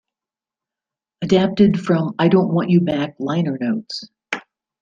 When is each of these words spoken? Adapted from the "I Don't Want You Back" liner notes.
Adapted 1.21 1.79
from 1.79 2.07
the 2.07 2.13
"I 2.23 2.27
Don't 2.27 2.51
Want 2.51 2.71
You 2.71 2.81
Back" 2.81 3.13
liner 3.19 3.59
notes. 3.61 4.09